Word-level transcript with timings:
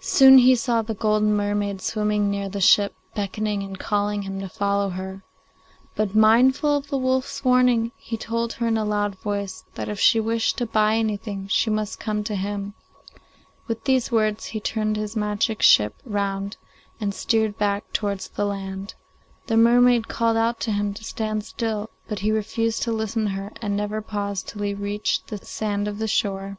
Soon 0.00 0.38
he 0.38 0.56
saw 0.56 0.82
the 0.82 0.92
golden 0.92 1.34
mermaid 1.36 1.80
swimming 1.80 2.28
near 2.28 2.48
the 2.48 2.60
ship, 2.60 2.96
beckoning 3.14 3.62
and 3.62 3.78
calling 3.78 4.22
to 4.22 4.26
him 4.26 4.40
to 4.40 4.48
follow 4.48 4.88
her; 4.88 5.22
but, 5.94 6.16
mindful 6.16 6.76
of 6.76 6.88
the 6.90 6.98
wolf's 6.98 7.44
warning, 7.44 7.92
he 7.96 8.16
told 8.16 8.54
her 8.54 8.66
in 8.66 8.76
a 8.76 8.84
loud 8.84 9.14
voice 9.20 9.64
that 9.76 9.88
if 9.88 10.00
she 10.00 10.18
wished 10.18 10.58
to 10.58 10.66
buy 10.66 10.96
anything 10.96 11.46
she 11.46 11.70
must 11.70 12.00
come 12.00 12.24
to 12.24 12.34
him. 12.34 12.74
With 13.68 13.84
these 13.84 14.10
words 14.10 14.46
he 14.46 14.58
turned 14.58 14.96
his 14.96 15.14
magic 15.14 15.62
ship 15.62 15.94
round 16.04 16.56
and 17.00 17.14
steered 17.14 17.56
back 17.56 17.92
towards 17.92 18.26
the 18.30 18.46
land. 18.46 18.94
The 19.46 19.56
mermaid 19.56 20.08
called 20.08 20.36
out 20.36 20.58
to 20.62 20.72
him 20.72 20.92
to 20.94 21.04
stand 21.04 21.44
still, 21.44 21.88
but 22.08 22.18
he 22.18 22.32
refused 22.32 22.82
to 22.82 22.92
listen 22.92 23.26
to 23.26 23.30
her 23.30 23.52
and 23.62 23.76
never 23.76 24.02
paused 24.02 24.48
till 24.48 24.62
he 24.62 24.74
reached 24.74 25.28
the 25.28 25.38
sand 25.38 25.86
of 25.86 25.98
the 26.00 26.08
shore. 26.08 26.58